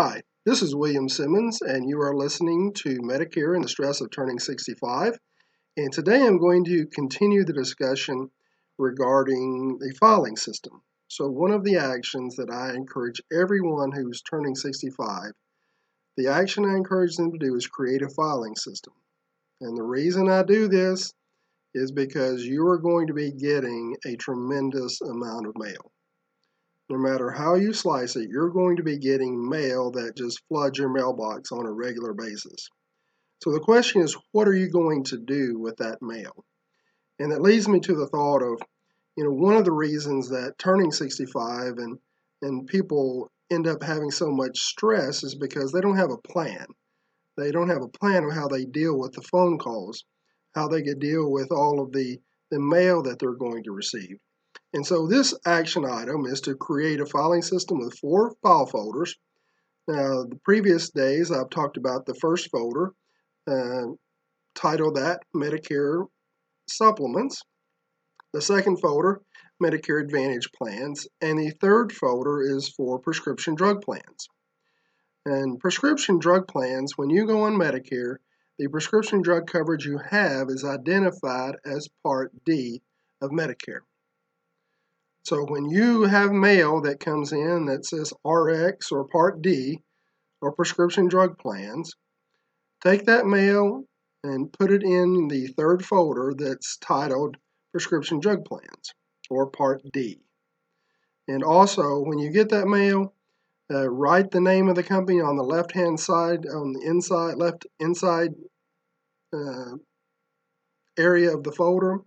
Hi, 0.00 0.22
this 0.46 0.62
is 0.62 0.76
William 0.76 1.08
Simmons, 1.08 1.60
and 1.60 1.88
you 1.88 2.00
are 2.00 2.14
listening 2.14 2.72
to 2.84 3.00
Medicare 3.00 3.56
and 3.56 3.64
the 3.64 3.68
Stress 3.68 4.00
of 4.00 4.12
Turning 4.12 4.38
65. 4.38 5.18
And 5.76 5.92
today 5.92 6.24
I'm 6.24 6.38
going 6.38 6.64
to 6.66 6.86
continue 6.86 7.42
the 7.42 7.52
discussion 7.52 8.30
regarding 8.78 9.78
the 9.80 9.92
filing 9.98 10.36
system. 10.36 10.82
So, 11.08 11.26
one 11.26 11.50
of 11.50 11.64
the 11.64 11.78
actions 11.78 12.36
that 12.36 12.48
I 12.48 12.76
encourage 12.76 13.20
everyone 13.32 13.90
who's 13.90 14.22
turning 14.22 14.54
65, 14.54 15.32
the 16.16 16.28
action 16.28 16.64
I 16.64 16.76
encourage 16.76 17.16
them 17.16 17.32
to 17.32 17.38
do 17.38 17.56
is 17.56 17.66
create 17.66 18.02
a 18.02 18.08
filing 18.08 18.54
system. 18.54 18.94
And 19.60 19.76
the 19.76 19.82
reason 19.82 20.28
I 20.28 20.44
do 20.44 20.68
this 20.68 21.12
is 21.74 21.90
because 21.90 22.44
you 22.44 22.64
are 22.68 22.78
going 22.78 23.08
to 23.08 23.14
be 23.14 23.32
getting 23.32 23.96
a 24.06 24.14
tremendous 24.14 25.00
amount 25.00 25.48
of 25.48 25.58
mail 25.58 25.90
no 26.88 26.98
matter 26.98 27.30
how 27.30 27.54
you 27.54 27.72
slice 27.72 28.16
it, 28.16 28.30
you're 28.30 28.50
going 28.50 28.76
to 28.76 28.82
be 28.82 28.98
getting 28.98 29.48
mail 29.48 29.90
that 29.92 30.16
just 30.16 30.42
floods 30.48 30.78
your 30.78 30.88
mailbox 30.88 31.52
on 31.52 31.66
a 31.66 31.72
regular 31.72 32.14
basis. 32.14 32.68
So 33.42 33.52
the 33.52 33.60
question 33.60 34.02
is, 34.02 34.16
what 34.32 34.48
are 34.48 34.54
you 34.54 34.70
going 34.70 35.04
to 35.04 35.18
do 35.18 35.58
with 35.58 35.76
that 35.76 35.98
mail? 36.00 36.44
And 37.18 37.32
that 37.32 37.42
leads 37.42 37.68
me 37.68 37.80
to 37.80 37.94
the 37.94 38.06
thought 38.06 38.42
of, 38.42 38.60
you 39.16 39.24
know, 39.24 39.32
one 39.32 39.56
of 39.56 39.64
the 39.64 39.72
reasons 39.72 40.28
that 40.30 40.58
turning 40.58 40.92
65 40.92 41.78
and 41.78 41.98
and 42.40 42.66
people 42.66 43.30
end 43.50 43.66
up 43.66 43.82
having 43.82 44.10
so 44.10 44.30
much 44.30 44.58
stress 44.58 45.24
is 45.24 45.34
because 45.34 45.72
they 45.72 45.80
don't 45.80 45.96
have 45.96 46.10
a 46.10 46.28
plan. 46.28 46.66
They 47.36 47.50
don't 47.50 47.68
have 47.68 47.82
a 47.82 47.88
plan 47.88 48.24
of 48.24 48.32
how 48.32 48.48
they 48.48 48.64
deal 48.64 48.98
with 48.98 49.12
the 49.12 49.22
phone 49.22 49.58
calls, 49.58 50.04
how 50.54 50.68
they 50.68 50.82
can 50.82 50.98
deal 50.98 51.30
with 51.30 51.50
all 51.50 51.80
of 51.80 51.92
the, 51.92 52.20
the 52.50 52.60
mail 52.60 53.02
that 53.02 53.18
they're 53.18 53.32
going 53.32 53.64
to 53.64 53.72
receive. 53.72 54.18
And 54.74 54.86
so 54.86 55.06
this 55.06 55.34
action 55.46 55.84
item 55.84 56.26
is 56.26 56.40
to 56.42 56.54
create 56.54 57.00
a 57.00 57.06
filing 57.06 57.42
system 57.42 57.78
with 57.78 57.98
four 57.98 58.34
file 58.42 58.66
folders. 58.66 59.16
Now, 59.86 60.24
the 60.24 60.38
previous 60.44 60.90
days 60.90 61.32
I've 61.32 61.48
talked 61.48 61.78
about 61.78 62.04
the 62.04 62.14
first 62.14 62.50
folder, 62.50 62.92
uh, 63.46 63.94
titled 64.54 64.96
that 64.96 65.20
Medicare 65.34 66.06
Supplements. 66.68 67.42
The 68.34 68.42
second 68.42 68.78
folder, 68.80 69.22
Medicare 69.62 70.02
Advantage 70.02 70.50
Plans. 70.52 71.08
And 71.22 71.38
the 71.38 71.50
third 71.62 71.92
folder 71.92 72.42
is 72.42 72.68
for 72.68 72.98
prescription 72.98 73.54
drug 73.54 73.80
plans. 73.80 74.28
And 75.24 75.58
prescription 75.58 76.18
drug 76.18 76.46
plans, 76.46 76.98
when 76.98 77.08
you 77.08 77.26
go 77.26 77.44
on 77.44 77.54
Medicare, 77.54 78.16
the 78.58 78.68
prescription 78.68 79.22
drug 79.22 79.46
coverage 79.46 79.86
you 79.86 79.98
have 80.10 80.48
is 80.50 80.64
identified 80.64 81.54
as 81.64 81.88
Part 82.02 82.32
D 82.44 82.82
of 83.22 83.30
Medicare. 83.30 83.80
So 85.28 85.44
when 85.44 85.68
you 85.68 86.04
have 86.04 86.32
mail 86.32 86.80
that 86.80 87.00
comes 87.00 87.34
in 87.34 87.66
that 87.66 87.84
says 87.84 88.14
RX 88.24 88.90
or 88.90 89.04
Part 89.04 89.42
D 89.42 89.82
or 90.40 90.52
prescription 90.52 91.06
drug 91.06 91.36
plans, 91.36 91.94
take 92.82 93.04
that 93.04 93.26
mail 93.26 93.84
and 94.24 94.50
put 94.50 94.70
it 94.70 94.82
in 94.82 95.28
the 95.28 95.48
third 95.48 95.84
folder 95.84 96.32
that's 96.34 96.78
titled 96.78 97.36
prescription 97.72 98.20
drug 98.20 98.46
plans 98.46 98.94
or 99.28 99.50
Part 99.50 99.82
D. 99.92 100.18
And 101.28 101.44
also, 101.44 102.00
when 102.00 102.18
you 102.18 102.30
get 102.30 102.48
that 102.48 102.66
mail, 102.66 103.12
uh, 103.70 103.86
write 103.86 104.30
the 104.30 104.40
name 104.40 104.70
of 104.70 104.76
the 104.76 104.82
company 104.82 105.20
on 105.20 105.36
the 105.36 105.44
left 105.44 105.72
hand 105.72 106.00
side, 106.00 106.46
on 106.46 106.72
the 106.72 106.80
inside, 106.86 107.34
left 107.34 107.66
inside 107.78 108.30
uh, 109.34 109.72
area 110.96 111.36
of 111.36 111.44
the 111.44 111.52
folder 111.52 112.00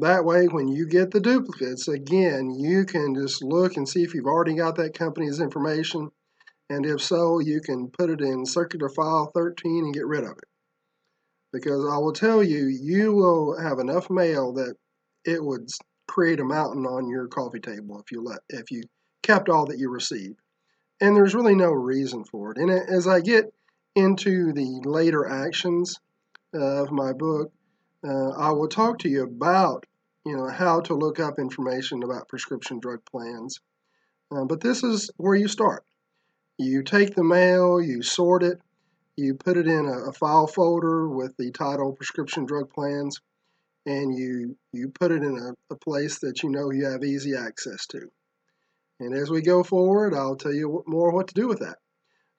that 0.00 0.24
way, 0.24 0.46
when 0.46 0.68
you 0.68 0.86
get 0.86 1.10
the 1.10 1.20
duplicates, 1.20 1.88
again, 1.88 2.50
you 2.50 2.84
can 2.84 3.14
just 3.14 3.42
look 3.42 3.76
and 3.76 3.88
see 3.88 4.02
if 4.02 4.14
you've 4.14 4.26
already 4.26 4.54
got 4.54 4.76
that 4.76 4.98
company's 4.98 5.40
information. 5.40 6.10
And 6.68 6.84
if 6.84 7.00
so, 7.00 7.38
you 7.38 7.60
can 7.60 7.88
put 7.88 8.10
it 8.10 8.20
in 8.20 8.44
circular 8.44 8.88
file 8.88 9.30
13 9.34 9.84
and 9.84 9.94
get 9.94 10.06
rid 10.06 10.24
of 10.24 10.32
it. 10.32 10.48
Because 11.52 11.86
I 11.86 11.96
will 11.98 12.12
tell 12.12 12.42
you, 12.42 12.66
you 12.66 13.12
will 13.12 13.58
have 13.58 13.78
enough 13.78 14.10
mail 14.10 14.52
that 14.54 14.74
it 15.24 15.42
would 15.42 15.70
create 16.08 16.40
a 16.40 16.44
mountain 16.44 16.86
on 16.86 17.08
your 17.08 17.28
coffee 17.28 17.60
table 17.60 18.00
if 18.00 18.10
you 18.10 18.22
let 18.22 18.40
if 18.48 18.70
you 18.70 18.82
kept 19.22 19.48
all 19.48 19.66
that 19.66 19.78
you 19.78 19.90
received. 19.90 20.38
And 21.00 21.14
there's 21.14 21.34
really 21.34 21.54
no 21.54 21.72
reason 21.72 22.24
for 22.24 22.52
it. 22.52 22.58
And 22.58 22.70
as 22.70 23.06
I 23.06 23.20
get 23.20 23.52
into 23.94 24.52
the 24.52 24.80
later 24.84 25.26
actions 25.26 26.00
of 26.54 26.90
my 26.90 27.12
book, 27.12 27.52
uh, 28.04 28.30
I 28.30 28.50
will 28.52 28.68
talk 28.68 28.98
to 29.00 29.08
you 29.08 29.22
about 29.24 29.86
you 30.24 30.36
know 30.36 30.48
how 30.48 30.80
to 30.82 30.94
look 30.94 31.20
up 31.20 31.38
information 31.38 32.02
about 32.02 32.28
prescription 32.28 32.80
drug 32.80 33.00
plans. 33.04 33.60
Uh, 34.30 34.44
but 34.44 34.60
this 34.60 34.82
is 34.82 35.10
where 35.18 35.36
you 35.36 35.46
start. 35.46 35.84
You 36.58 36.82
take 36.82 37.14
the 37.14 37.22
mail, 37.22 37.80
you 37.80 38.02
sort 38.02 38.42
it, 38.42 38.60
you 39.16 39.34
put 39.34 39.56
it 39.56 39.68
in 39.68 39.86
a, 39.86 40.08
a 40.08 40.12
file 40.12 40.46
folder 40.46 41.08
with 41.08 41.36
the 41.36 41.52
title 41.52 41.92
prescription 41.92 42.44
drug 42.44 42.70
plans, 42.70 43.20
and 43.86 44.16
you 44.16 44.56
you 44.72 44.88
put 44.88 45.12
it 45.12 45.22
in 45.22 45.38
a, 45.38 45.74
a 45.74 45.78
place 45.78 46.18
that 46.20 46.42
you 46.42 46.50
know 46.50 46.70
you 46.70 46.86
have 46.86 47.04
easy 47.04 47.34
access 47.36 47.86
to. 47.86 48.10
And 48.98 49.14
as 49.14 49.30
we 49.30 49.42
go 49.42 49.62
forward, 49.62 50.14
I'll 50.14 50.36
tell 50.36 50.52
you 50.52 50.82
more 50.86 51.12
what 51.12 51.28
to 51.28 51.34
do 51.34 51.46
with 51.46 51.60
that. 51.60 51.78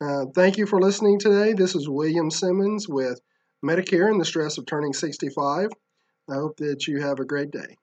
Uh, 0.00 0.26
thank 0.34 0.58
you 0.58 0.66
for 0.66 0.80
listening 0.80 1.18
today. 1.18 1.52
This 1.52 1.74
is 1.74 1.88
William 1.88 2.30
Simmons 2.30 2.88
with 2.88 3.20
Medicare 3.64 4.10
and 4.10 4.20
the 4.20 4.24
stress 4.24 4.58
of 4.58 4.66
turning 4.66 4.92
65. 4.92 5.68
I 6.28 6.34
hope 6.34 6.56
that 6.58 6.86
you 6.86 7.00
have 7.00 7.20
a 7.20 7.24
great 7.24 7.50
day. 7.50 7.76